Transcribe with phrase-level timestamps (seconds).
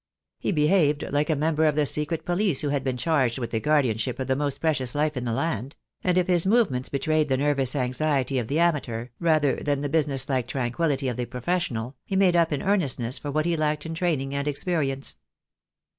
[0.39, 3.59] He behaved like a member of the secret police who had been charged with the
[3.59, 7.37] guardianship of the most precious life in the land; and if his movements betrayed the
[7.37, 11.97] nervous anxiety of the amateur, rather than the busi ness like tranquillity of the professional,
[12.03, 15.19] he made up in earnestness for what he lacked in training and experience.